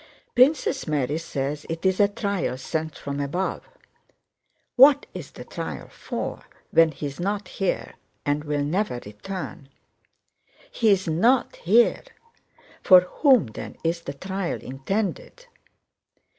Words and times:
Princess 0.33 0.87
Mary 0.87 1.19
says 1.19 1.63
it 1.69 1.85
is 1.85 1.99
a 1.99 2.07
trial 2.07 2.57
sent 2.57 2.97
from 2.97 3.19
above. 3.19 3.69
What 4.75 5.05
is 5.13 5.29
the 5.29 5.45
trial 5.45 5.89
for, 5.89 6.41
when 6.71 6.91
he 6.91 7.05
is 7.05 7.19
not 7.19 7.47
here 7.47 7.93
and 8.25 8.43
will 8.43 8.63
never 8.63 8.99
return? 9.05 9.69
He 10.71 10.89
is 10.89 11.07
not 11.07 11.57
here! 11.57 12.01
For 12.81 13.01
whom 13.21 13.45
then 13.45 13.77
is 13.83 14.01
the 14.01 14.15
trial 14.15 14.59
intended? 14.59 15.45